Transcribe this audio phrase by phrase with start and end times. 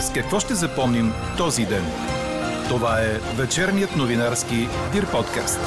[0.00, 1.84] С какво ще запомним този ден?
[2.68, 5.60] Това е вечерният новинарски Дир подкаст.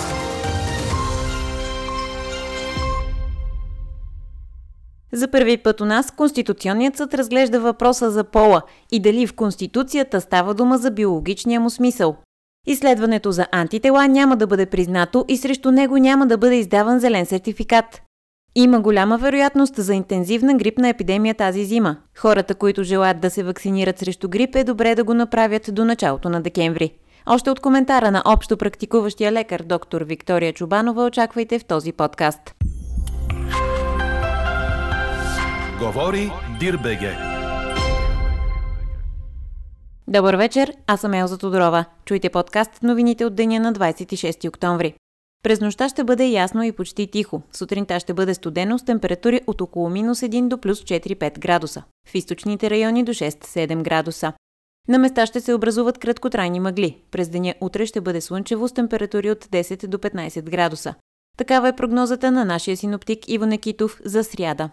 [5.12, 8.62] За първи път у нас Конституционният съд разглежда въпроса за пола
[8.92, 12.16] и дали в Конституцията става дума за биологичния му смисъл.
[12.68, 17.26] Изследването за антитела няма да бъде признато и срещу него няма да бъде издаван зелен
[17.26, 18.02] сертификат.
[18.56, 21.98] Има голяма вероятност за интензивна грипна епидемия тази зима.
[22.18, 26.30] Хората, които желаят да се вакцинират срещу грип, е добре да го направят до началото
[26.30, 26.94] на декември.
[27.26, 32.56] Още от коментара на общо практикуващия лекар доктор Виктория Чубанова очаквайте в този подкаст.
[35.80, 37.18] Говори Дирбеге.
[40.08, 41.86] Добър вечер, аз съм Елза Тодорова.
[42.06, 44.94] Чуйте подкаст новините от деня на 26 октомври.
[45.44, 47.42] През нощта ще бъде ясно и почти тихо.
[47.54, 51.84] Сутринта ще бъде студено с температури от около минус 1 до плюс 4-5 градуса.
[52.08, 54.34] В източните райони до 6-7 градуса.
[54.88, 56.98] На места ще се образуват краткотрайни мъгли.
[57.12, 60.94] През деня утре ще бъде слънчево с температури от 10 до 15 градуса.
[61.38, 64.70] Такава е прогнозата на нашия синоптик Иво Некитов за сряда.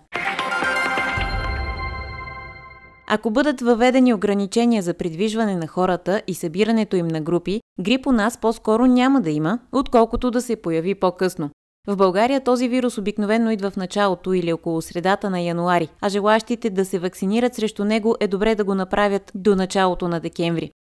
[3.13, 8.13] Ако бъдат въведени ограничения за придвижване на хората и събирането им на групи, грип у
[8.13, 11.51] нас по-скоро няма да има, отколкото да се появи по-късно.
[11.89, 16.71] В България този вирус обикновено идва в началото или около средата на януари, а желащите
[16.71, 20.71] да се вакцинират срещу него е добре да го направят до началото на декември.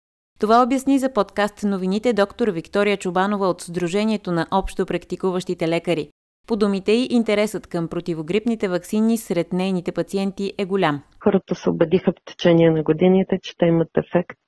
[0.40, 6.10] Това обясни за подкаст новините доктор Виктория Чубанова от Сдружението на общо практикуващите лекари.
[6.46, 11.02] По думите й, интересът към противогрипните вакцини сред нейните пациенти е голям.
[11.24, 14.38] Хората се убедиха в течение на годините, че те имат ефект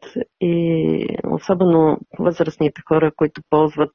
[0.41, 3.91] и особено възрастните хора, които ползват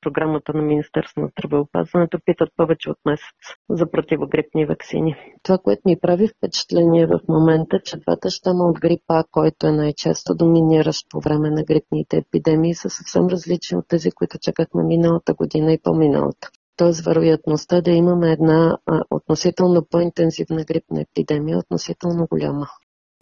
[0.00, 3.26] програмата на Министерство на здравеопазването, питат повече от месец
[3.70, 5.16] за противогрипни вакцини.
[5.42, 10.34] Това, което ми прави впечатление в момента, че двата щама от грипа, който е най-често
[10.34, 15.72] доминиращ по време на грипните епидемии, са съвсем различни от тези, които чакахме миналата година
[15.72, 17.02] и по-миналата т.е.
[17.06, 22.66] вероятността да имаме една а, относително по-интензивна грипна епидемия е относително голяма.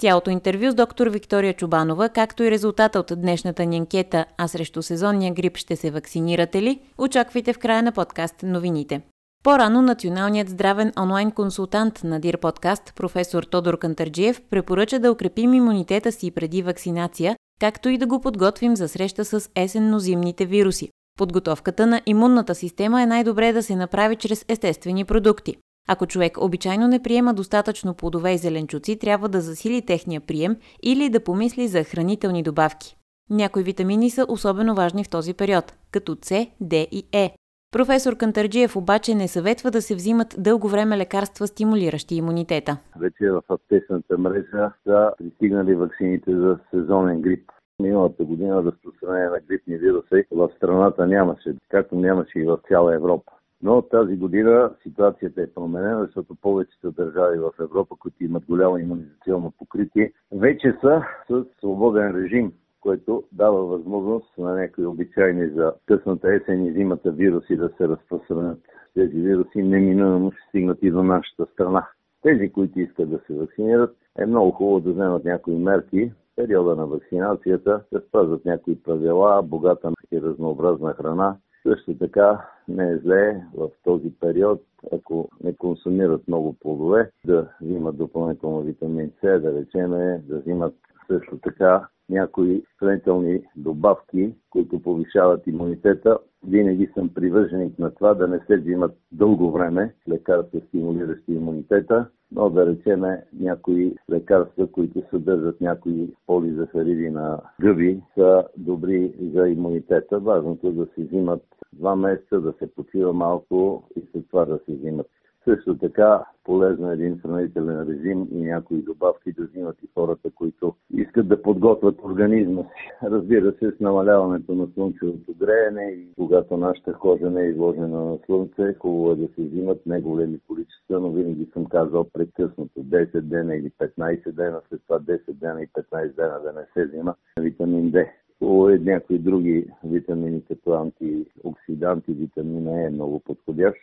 [0.00, 4.82] Цялото интервю с доктор Виктория Чубанова, както и резултата от днешната ни анкета «А срещу
[4.82, 9.02] сезонния грип ще се вакцинирате ли?» очаквайте в края на подкаст новините.
[9.44, 16.12] По-рано националният здравен онлайн консултант на Дир подкаст, професор Тодор Кантарджиев, препоръча да укрепим имунитета
[16.12, 20.90] си преди вакцинация, както и да го подготвим за среща с есенно-зимните вируси.
[21.18, 25.56] Подготовката на имунната система е най-добре да се направи чрез естествени продукти.
[25.88, 31.08] Ако човек обичайно не приема достатъчно плодове и зеленчуци, трябва да засили техния прием или
[31.08, 32.96] да помисли за хранителни добавки.
[33.30, 37.34] Някои витамини са особено важни в този период, като С, Д и Е.
[37.72, 42.76] Професор Кантарджиев обаче не съветва да се взимат дълго време лекарства, стимулиращи имунитета.
[43.00, 47.50] Вече в аптечната мрежа са пристигнали вакцините за сезонен грип.
[47.80, 53.32] Миналата година разпространение на грипни вируси в страната нямаше, както нямаше и в цяла Европа.
[53.62, 59.52] Но тази година ситуацията е променена, защото повечето държави в Европа, които имат голямо иммунизационно
[59.58, 66.66] покритие, вече са с свободен режим, който дава възможност на някои обичайни за късната есен
[66.66, 68.58] и зимата вируси да се разпространят.
[68.94, 71.86] Тези вируси неминуемо ще стигнат и до нашата страна.
[72.22, 76.86] Тези, които искат да се вакцинират, е много хубаво да вземат някои мерки, периода на
[76.86, 81.36] вакцинацията се спазват някои правила, богата и разнообразна храна.
[81.62, 84.62] Също така не е зле в този период,
[84.92, 90.74] ако не консумират много плодове, да взимат допълнително витамин С, да речеме, да взимат
[91.06, 96.18] също така някои хранителни добавки, които повишават имунитета.
[96.46, 102.50] Винаги съм привърженик на това да не се взимат дълго време лекарства, стимулиращи имунитета, но
[102.50, 110.18] да речеме някои лекарства, които съдържат някои полизахариди на гъби, са добри за имунитета.
[110.18, 111.42] Важното е да се взимат
[111.72, 115.06] два месеца, да се почива малко и след това да се взимат
[115.50, 120.74] също така полезно е един хранителен режим и някои добавки да взимат и хората, които
[120.94, 122.90] искат да подготвят организма си.
[123.02, 128.18] Разбира се, с намаляването на слънчевото греене и когато нашата кожа не е изложена на
[128.26, 133.56] слънце, хубаво е да се взимат неголеми количества, но винаги съм казал прекъснато 10 дена
[133.56, 137.92] или 15 дена, след това 10 дена и 15 дена да не се взима витамин
[137.92, 138.08] D.
[138.42, 143.76] Е някои други витамини, като антиоксиданти, витамина Е е много подходящ.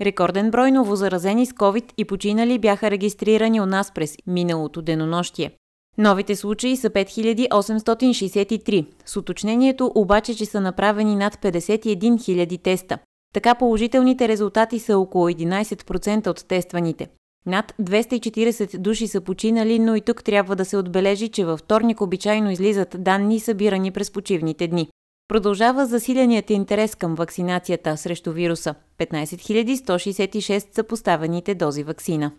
[0.00, 5.50] Рекорден брой новозаразени с COVID и починали бяха регистрирани у нас през миналото денонощие.
[5.98, 12.98] Новите случаи са 5863, с уточнението обаче, че са направени над 51 000 теста.
[13.34, 17.08] Така положителните резултати са около 11% от тестваните.
[17.46, 22.00] Над 240 души са починали, но и тук трябва да се отбележи, че във вторник
[22.00, 24.88] обичайно излизат данни, събирани през почивните дни.
[25.30, 28.74] Продължава засиленият интерес към вакцинацията срещу вируса.
[28.98, 32.32] 15 166 са поставените дози вакцина.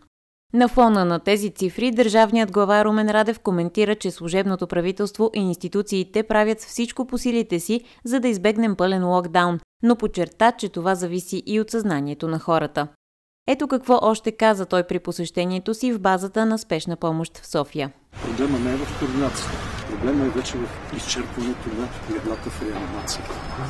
[0.54, 6.24] На фона на тези цифри, държавният глава Румен Радев коментира, че служебното правителство и институциите
[6.24, 11.44] правят всичко по силите си, за да избегнем пълен локдаун, но подчерта, че това зависи
[11.46, 12.88] и от съзнанието на хората.
[13.48, 17.92] Ето какво още каза той при посещението си в базата на спешна помощ в София.
[18.26, 19.71] Проблема не е в координацията.
[19.92, 23.24] Проблема е вече в изчерпването на леглата в реанимация.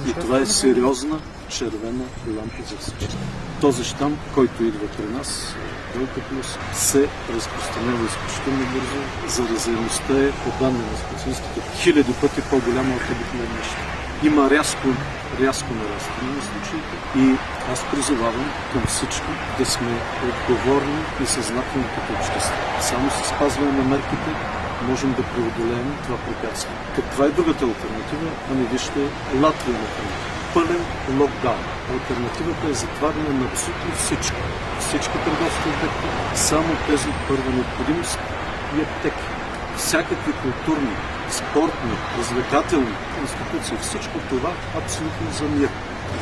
[0.07, 1.19] И това е сериозна
[1.49, 2.05] червена
[2.37, 3.17] лампа за всички.
[3.61, 5.55] Този щам, който идва при нас,
[5.95, 9.01] Delta Plus, се разпространява изключително бързо.
[9.37, 13.87] Заразеността е, по данни на специалистите, хиляди пъти по-голяма от обикновения щам.
[14.23, 14.87] Има рязко,
[15.41, 17.35] рязко нарастване на случаите и
[17.71, 19.93] аз призовавам към всички да сме
[20.29, 22.55] отговорни и съзнателни като общество.
[22.81, 26.75] Само с спазване на мерките можем да преодолеем това препятствие.
[26.95, 28.29] Каква е другата альтернатива?
[28.51, 28.99] Ами вижте,
[29.41, 30.17] Латвия, например.
[30.53, 30.83] Пълен
[31.19, 31.63] локдаун.
[31.93, 34.41] Альтернативата е затваряне на абсолютно всичко.
[34.79, 38.19] Всички търговски обекти, само тези първа необходимост
[38.75, 39.27] и аптеки.
[39.77, 40.95] Всякакви културни,
[41.29, 45.69] спортни, развлекателни институции, всичко това абсолютно за мир.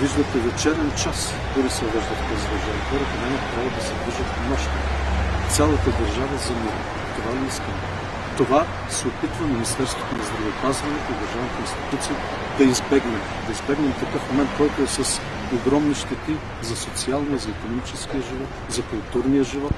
[0.02, 2.82] Виждате вечерен час, дори се въжда в тези държави.
[2.90, 4.80] Хората нямат право да се движат нощта.
[5.56, 6.76] Цялата държава за мир.
[7.16, 7.99] Това ли искаме?
[8.40, 12.16] Това се опитва Министерството на здравеопазването и държавните институции
[12.58, 13.22] да избегнем.
[13.46, 15.22] Да избегнем такъв момент, който е с
[15.54, 19.74] огромни щети за социалния, за економическия живот, за културния живот.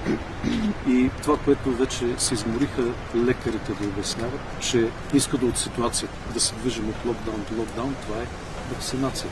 [0.87, 2.83] И това, което вече се измориха
[3.15, 8.21] лекарите да обясняват, че изхода от ситуацията да се движим от локдаун до локдаун, това
[8.21, 8.27] е
[8.71, 9.29] вакцинация.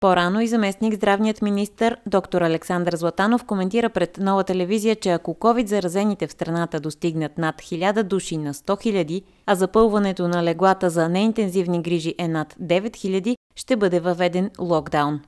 [0.00, 5.66] По-рано и заместник здравният министр доктор Александър Златанов коментира пред нова телевизия, че ако COVID
[5.66, 11.08] заразените в страната достигнат над 1000 души на 100 000, а запълването на леглата за
[11.08, 15.20] неинтензивни грижи е над 9000, ще бъде въведен локдаун.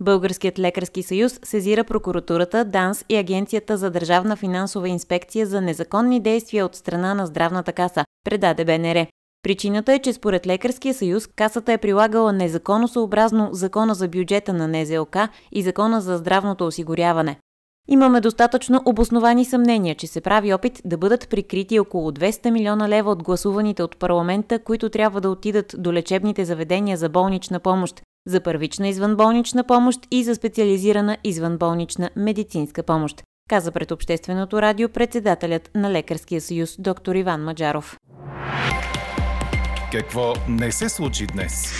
[0.00, 6.66] Българският лекарски съюз сезира прокуратурата, ДАНС и Агенцията за държавна финансова инспекция за незаконни действия
[6.66, 9.06] от страна на здравната каса, предаде БНР.
[9.42, 15.16] Причината е, че според Лекарския съюз касата е прилагала незаконосъобразно закона за бюджета на НЗОК
[15.52, 17.38] и закона за здравното осигуряване.
[17.90, 23.10] Имаме достатъчно обосновани съмнения, че се прави опит да бъдат прикрити около 200 милиона лева
[23.10, 28.40] от гласуваните от парламента, които трябва да отидат до лечебните заведения за болнична помощ, за
[28.40, 35.90] първична извънболнична помощ и за специализирана извънболнична медицинска помощ, каза пред Общественото радио председателят на
[35.90, 37.96] Лекарския съюз доктор Иван Маджаров.
[39.92, 41.72] Какво не се случи днес?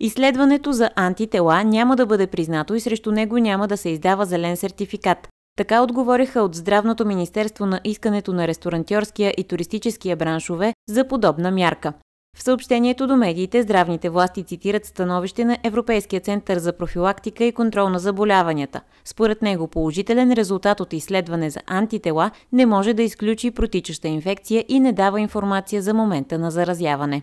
[0.00, 4.56] Изследването за антитела няма да бъде признато и срещу него няма да се издава зелен
[4.56, 5.28] сертификат.
[5.56, 11.92] Така отговориха от Здравното министерство на искането на ресторантьорския и туристическия браншове за подобна мярка.
[12.34, 17.88] В съобщението до медиите здравните власти цитират становище на Европейския център за профилактика и контрол
[17.88, 18.80] на заболяванията.
[19.04, 24.80] Според него положителен резултат от изследване за антитела не може да изключи протичаща инфекция и
[24.80, 27.22] не дава информация за момента на заразяване.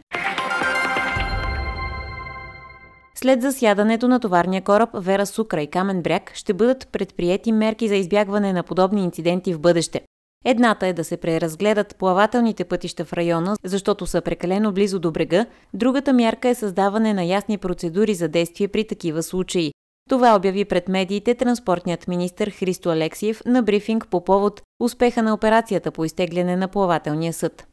[3.15, 7.95] След засядането на товарния кораб Вера Сукра и Камен бряг ще бъдат предприяти мерки за
[7.95, 10.01] избягване на подобни инциденти в бъдеще.
[10.45, 15.45] Едната е да се преразгледат плавателните пътища в района, защото са прекалено близо до брега,
[15.73, 19.71] другата мярка е създаване на ясни процедури за действие при такива случаи.
[20.09, 25.91] Това обяви пред медиите транспортният министр Христо Алексиев на брифинг по повод успеха на операцията
[25.91, 27.67] по изтегляне на плавателния съд.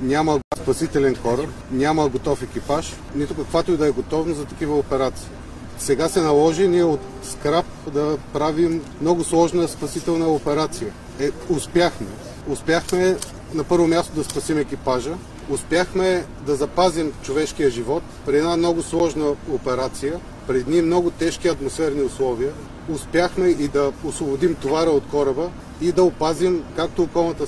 [0.00, 5.28] Няма спасителен кораб, няма готов екипаж, нито каквато и да е готовност за такива операции.
[5.78, 10.92] Сега се наложи ние от скрап да правим много сложна спасителна операция.
[11.20, 12.06] Е, успяхме.
[12.48, 13.16] Успяхме
[13.54, 15.14] на първо място да спасим екипажа,
[15.50, 22.02] успяхме да запазим човешкия живот при една много сложна операция, при едни много тежки атмосферни
[22.02, 22.52] условия.
[22.88, 27.46] Успяхме и да освободим товара от кораба и да опазим както околната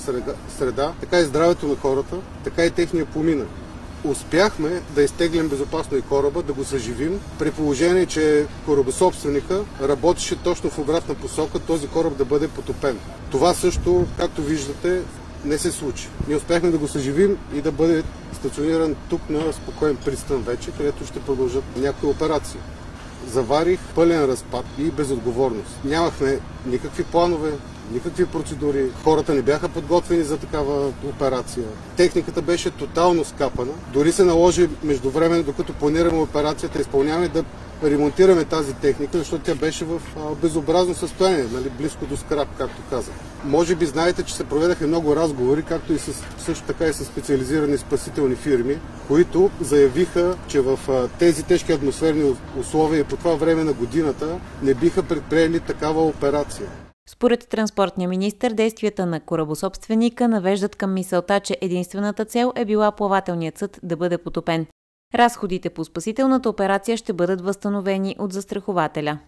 [0.58, 3.48] среда, така и здравето на хората, така и техния поминък
[4.04, 10.70] успяхме да изтеглим безопасно и кораба, да го съживим, при положение, че корабособственика работеше точно
[10.70, 12.98] в обратна посока този кораб да бъде потопен.
[13.30, 15.02] Това също, както виждате,
[15.44, 16.08] не се случи.
[16.26, 18.02] Ние успяхме да го съживим и да бъде
[18.32, 22.60] стациониран тук на спокоен пристан вече, където ще продължат някои операции.
[23.32, 25.80] Заварих пълен разпад и безотговорност.
[25.84, 27.52] Нямахме никакви планове,
[27.92, 28.90] никакви процедури.
[29.04, 31.64] Хората не бяха подготвени за такава операция.
[31.96, 33.72] Техниката беше тотално скапана.
[33.92, 37.44] Дори се наложи междувременно, докато планираме операцията, изпълняваме да
[37.84, 40.02] ремонтираме тази техника, защото тя беше в
[40.42, 43.14] безобразно състояние, нали, близко до скрап, както казах.
[43.44, 47.04] Може би знаете, че се проведаха много разговори, както и с, също така и с
[47.04, 48.78] специализирани спасителни фирми,
[49.08, 50.78] които заявиха, че в
[51.18, 56.66] тези тежки атмосферни условия по това време на годината не биха предприели такава операция.
[57.10, 63.58] Според транспортния министр, действията на корабособственика навеждат към мисълта, че единствената цел е била плавателният
[63.58, 64.66] съд да бъде потопен.
[65.14, 69.18] Разходите по спасителната операция ще бъдат възстановени от застрахователя.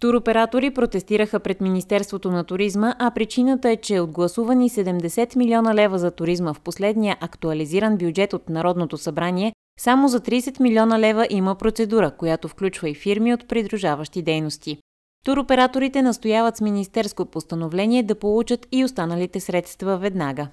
[0.00, 5.98] Туроператори протестираха пред Министерството на туризма, а причината е, че от гласувани 70 милиона лева
[5.98, 11.54] за туризма в последния актуализиран бюджет от Народното събрание, само за 30 милиона лева има
[11.54, 14.78] процедура, която включва и фирми от придружаващи дейности.
[15.24, 20.48] Туроператорите настояват с министерско постановление да получат и останалите средства веднага.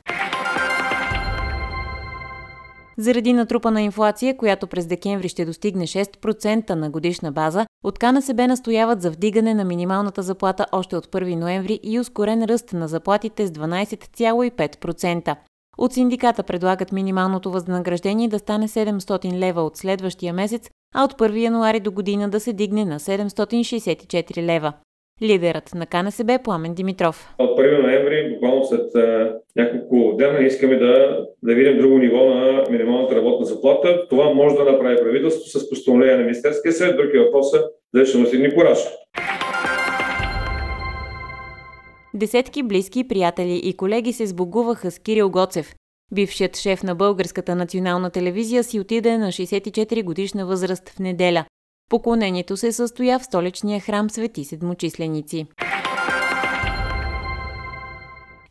[2.98, 9.02] Заради натрупана инфлация, която през декември ще достигне 6% на годишна база, от КНСБ настояват
[9.02, 13.52] за вдигане на минималната заплата още от 1 ноември и ускорен ръст на заплатите с
[13.52, 15.36] 12,5%.
[15.78, 21.38] От синдиката предлагат минималното възнаграждение да стане 700 лева от следващия месец, а от 1
[21.38, 24.74] януари до година да се дигне на 764 лева.
[25.22, 27.34] Лидерът на КНСБ Пламен Димитров.
[27.40, 32.64] От 1 ноември, буквално след а, няколко дена, искаме да, да видим друго ниво на
[32.70, 34.08] минималната работна заплата.
[34.10, 36.98] Това може да направи правителството с постановление на Министерския съвет.
[36.98, 37.64] Други въпроса
[37.94, 38.80] дали ще носи кураж.
[42.14, 45.76] Десетки близки, приятели и колеги се сбогуваха с Кирил Гоцев.
[46.14, 51.46] Бившият шеф на Българската национална телевизия си отиде на 64 годишна възраст в неделя.
[51.90, 55.46] Поклонението се състоя в столичния храм Свети Седмочисленици.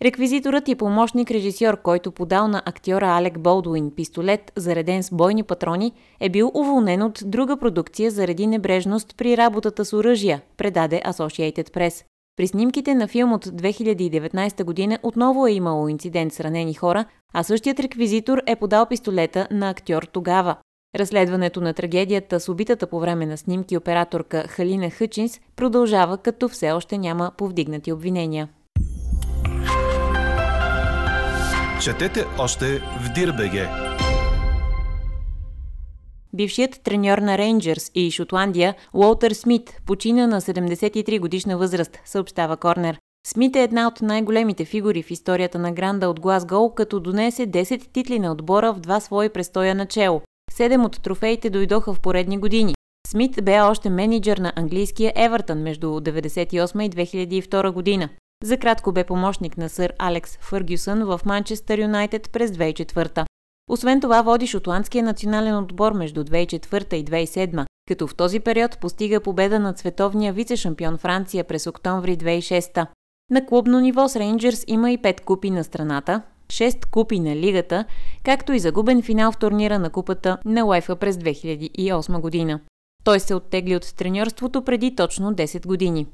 [0.02, 5.92] Реквизиторът и помощник режисьор, който подал на актьора Алек Болдуин пистолет, зареден с бойни патрони,
[6.20, 12.04] е бил уволнен от друга продукция заради небрежност при работата с оръжия, предаде Associated Press.
[12.37, 17.42] При снимките на филм от 2019 година отново е имало инцидент с ранени хора, а
[17.42, 20.56] същият реквизитор е подал пистолета на актьор тогава.
[20.96, 26.70] Разследването на трагедията с убитата по време на снимки операторка Халина Хъчинс продължава, като все
[26.70, 28.49] още няма повдигнати обвинения.
[31.82, 33.68] Четете още в Дирбеге.
[36.32, 42.99] Бившият треньор на Рейнджърс и Шотландия Уолтер Смит почина на 73 годишна възраст, съобщава Корнер.
[43.26, 47.92] Смит е една от най-големите фигури в историята на Гранда от Глазгол, като донесе 10
[47.92, 50.22] титли на отбора в два свои престоя начало.
[50.52, 52.75] Седем от трофеите дойдоха в поредни години.
[53.06, 58.08] Смит бе още менеджер на английския Евертън между 1998 и 2002 година.
[58.44, 63.25] За кратко бе помощник на сър Алекс Фъргюсън в Манчестър Юнайтед през 2004.
[63.72, 69.20] Освен това води шотландския национален отбор между 2004 и 2007, като в този период постига
[69.20, 72.86] победа над световния вице-шампион Франция през октомври 2006.
[73.30, 77.84] На клубно ниво с Рейнджърс има и 5 купи на страната, 6 купи на лигата,
[78.24, 82.60] както и загубен финал в турнира на купата на Уефа през 2008 година.
[83.04, 86.06] Той се оттегли от треньорството преди точно 10 години.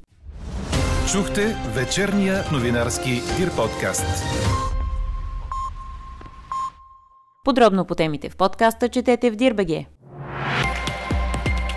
[1.11, 4.23] Чухте вечерния новинарски Дир подкаст.
[7.47, 9.85] Подробно по темите в подкаста четете в Дирбеге.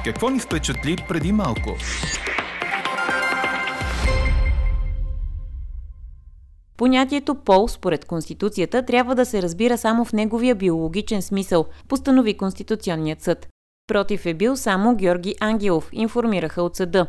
[0.05, 1.77] Какво ни впечатли преди малко?
[6.77, 13.23] Понятието пол, според Конституцията, трябва да се разбира само в неговия биологичен смисъл, постанови Конституционният
[13.23, 13.49] съд.
[13.87, 17.07] Против е бил само Георги Ангелов, информираха от съда.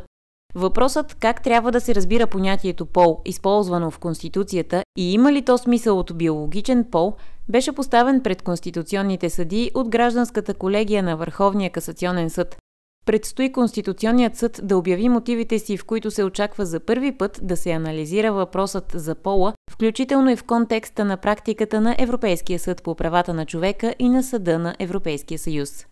[0.56, 5.58] Въпросът как трябва да се разбира понятието пол, използвано в Конституцията и има ли то
[5.58, 7.16] смисъл от биологичен пол,
[7.52, 12.58] беше поставен пред конституционните съди от гражданската колегия на Върховния касационен съд.
[13.06, 17.58] Предстои Конституционният съд да обяви мотивите си, в които се очаква за първи път да
[17.58, 22.96] се анализира въпросът за пола, включително и в контекста на практиката на Европейския съд по
[22.96, 25.86] правата на човека и на Съда на Европейския съюз.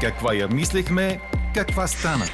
[0.00, 1.20] Каква я мислехме,
[1.54, 2.24] каква стана?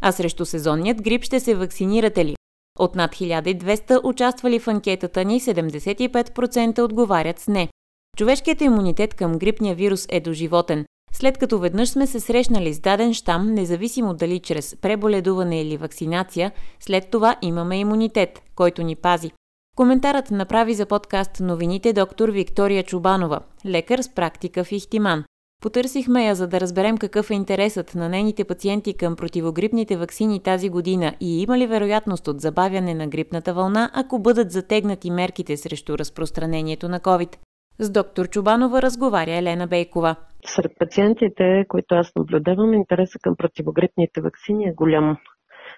[0.00, 2.34] А срещу сезонният грип ще се вакцинирате ли?
[2.78, 7.68] От над 1200 участвали в анкетата ни 75% отговарят с не.
[8.16, 10.84] Човешкият имунитет към грипния вирус е доживотен.
[11.12, 16.52] След като веднъж сме се срещнали с даден щам, независимо дали чрез преболедуване или вакцинация,
[16.80, 19.30] след това имаме имунитет, който ни пази.
[19.76, 25.24] Коментарът направи за подкаст новините доктор Виктория Чубанова, лекар с практика в Ихтиман.
[25.62, 30.68] Потърсихме я, за да разберем какъв е интересът на нейните пациенти към противогрипните вакцини тази
[30.68, 35.98] година и има ли вероятност от забавяне на грипната вълна, ако бъдат затегнати мерките срещу
[35.98, 37.36] разпространението на COVID.
[37.78, 40.16] С доктор Чубанова разговаря Елена Бейкова.
[40.46, 45.16] Сред пациентите, които аз наблюдавам, интереса към противогрипните вакцини е голям.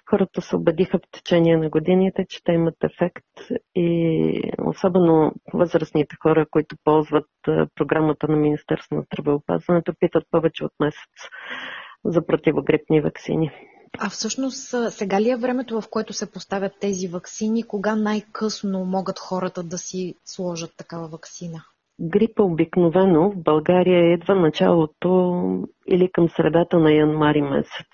[0.09, 3.25] Хората се убедиха в течение на годините, че те имат ефект
[3.75, 7.29] и особено възрастните хора, които ползват
[7.75, 11.29] програмата на Министерство на здравеопазването, питат повече от месец
[12.05, 13.51] за противогрипни вакцини.
[13.99, 17.63] А всъщност сега ли е времето, в което се поставят тези вакцини?
[17.63, 21.63] Кога най-късно могат хората да си сложат такава вакцина?
[22.01, 25.43] Грипа обикновено в България едва началото
[25.87, 27.87] или към средата на януари месец.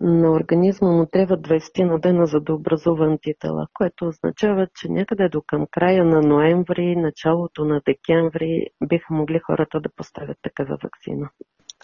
[0.00, 5.28] На организма му трябва 20 на дена за да образува антитела, което означава, че някъде
[5.28, 11.30] до към края на ноември, началото на декември биха могли хората да поставят такава вакцина.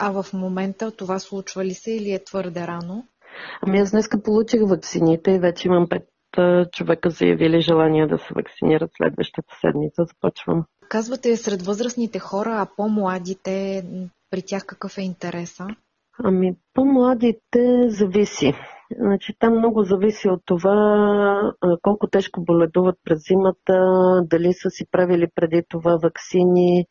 [0.01, 3.05] А в момента това случва ли се или е твърде рано?
[3.63, 6.09] Ами аз днеска получих вакцините и вече имам пет
[6.73, 10.05] човека заявили желание да се вакцинират следващата седмица.
[10.05, 10.65] Започвам.
[10.89, 13.85] Казвате сред възрастните хора, а по-младите,
[14.31, 15.67] при тях какъв е интереса?
[16.19, 18.55] Ами, по-младите зависи.
[18.99, 21.53] Значи, там много зависи от това
[21.83, 23.77] колко тежко боледуват през зимата,
[24.25, 26.87] дали са си правили преди това вакцини,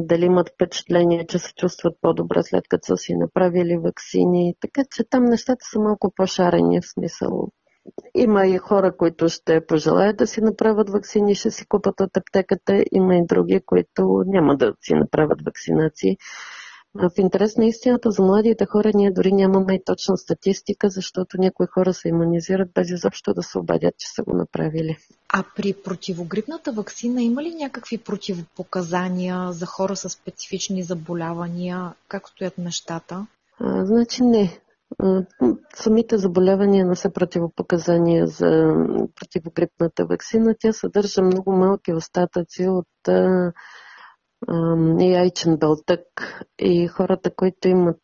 [0.00, 4.54] дали имат впечатление, че се чувстват по-добре след като са си направили вакцини.
[4.60, 7.48] Така че там нещата са малко по-шарени в смисъл.
[8.14, 12.84] Има и хора, които ще пожелаят да си направят вакцини, ще си купат от аптеката.
[12.92, 16.16] Има и други, които няма да си направят вакцинации
[16.94, 21.66] в интерес на истината за младите хора ние дори нямаме и точна статистика, защото някои
[21.66, 24.96] хора се иммунизират без изобщо да се обадят, че са го направили.
[25.28, 31.92] А при противогрипната вакцина има ли някакви противопоказания за хора с специфични заболявания?
[32.08, 33.26] Как стоят нещата?
[33.60, 34.58] А, значи не.
[35.74, 38.74] Самите заболявания не са противопоказания за
[39.16, 40.54] противогрипната вакцина.
[40.58, 42.86] Тя съдържа много малки остатъци от
[45.00, 46.00] яйчен белтък
[46.58, 48.00] и хората, които имат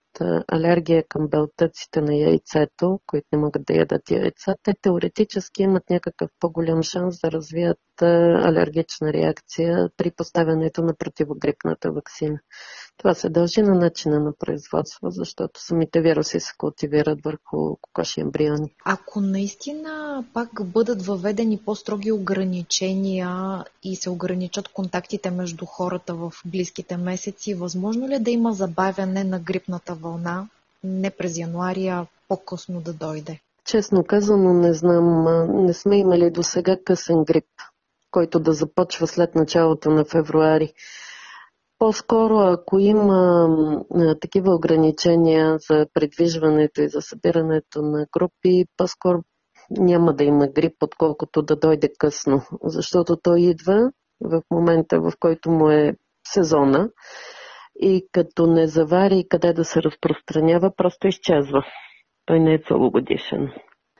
[0.48, 6.30] алергия към белтъците на яйцето, които не могат да ядат яйца, те теоретически имат някакъв
[6.40, 12.38] по-голям шанс да развият алергична реакция при поставянето на противогрипната вакцина.
[13.00, 18.74] Това се дължи на начина на производство, защото самите вируси се култивират върху кокоши ембриони.
[18.84, 26.96] Ако наистина пак бъдат въведени по-строги ограничения и се ограничат контактите между хората в близките
[26.96, 30.48] месеци, възможно ли е да има забавяне на грипната вълна
[30.84, 33.40] не през януари, а по-късно да дойде?
[33.64, 35.24] Честно казано не знам.
[35.64, 37.48] Не сме имали до сега късен грип,
[38.10, 40.72] който да започва след началото на февруари.
[41.80, 43.48] По-скоро, ако има
[44.20, 49.18] такива ограничения за придвижването и за събирането на групи, по-скоро
[49.70, 53.90] няма да има грип, отколкото да дойде късно, защото той идва
[54.20, 55.96] в момента, в който му е
[56.28, 56.90] сезона
[57.80, 61.64] и като не завари къде да се разпространява, просто изчезва.
[62.26, 63.52] Той не е целогодишен.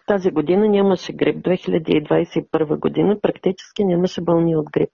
[0.07, 1.45] Тази година нямаше грип.
[1.45, 4.91] 2021 година практически нямаше болни от грип.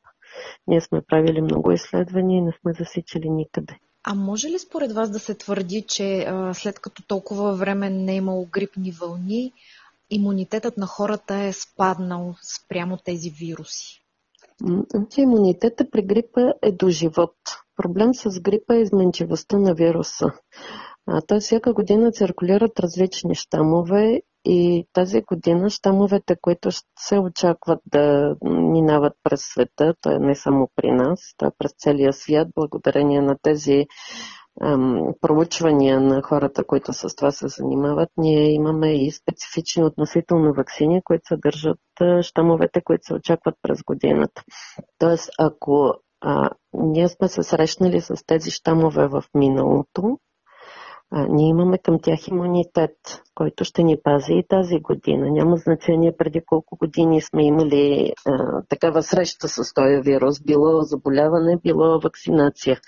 [0.66, 3.79] Ние сме правили много изследвания и не сме засичали никъде.
[4.05, 8.12] А може ли според вас да се твърди, че а, след като толкова време не
[8.12, 9.53] е имало грипни вълни,
[10.11, 14.03] имунитетът на хората е спаднал спрямо тези вируси?
[14.94, 17.35] Значи имунитета при грипа е до живот.
[17.77, 20.27] Проблем с грипа е изменчивостта на вируса.
[21.27, 29.12] Той всяка година циркулират различни щамове и тази година щамовете, които се очакват да минават
[29.25, 33.37] през света, то е не само при нас, то е през целия свят, благодарение на
[33.42, 33.87] тези
[34.62, 41.03] ам, проучвания на хората, които с това се занимават, ние имаме и специфични относително вакцини,
[41.05, 41.79] които съдържат
[42.21, 44.42] щамовете, които се очакват през годината.
[44.99, 50.19] Тоест, ако а, ние сме се срещнали с тези щамове в миналото,
[51.11, 52.97] а, ние имаме към тях имунитет,
[53.35, 55.31] който ще ни пази и тази година.
[55.31, 61.57] Няма значение преди колко години сме имали а, такава среща с този вирус, било заболяване,
[61.62, 62.81] било вакцинация.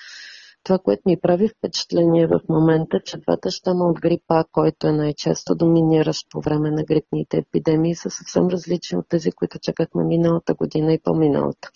[0.64, 5.54] Това, което ми прави впечатление в момента, че двата щама от грипа, който е най-често
[5.54, 10.92] доминиращ по време на грипните епидемии, са съвсем различни от тези, които чакахме миналата година
[10.92, 11.70] и по-миналата.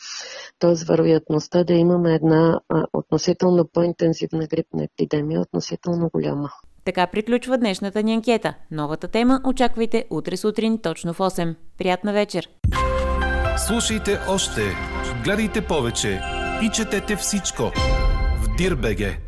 [0.59, 6.51] Тоест, вероятността да имаме една а, относително по-интензивна грипна епидемия е относително голяма.
[6.85, 8.55] Така приключва днешната ни анкета.
[8.71, 11.55] Новата тема очаквайте утре сутрин точно в 8.
[11.79, 12.49] Приятна вечер!
[13.67, 14.61] Слушайте още,
[15.25, 16.21] гледайте повече
[16.63, 17.63] и четете всичко
[18.57, 19.19] Дирбеге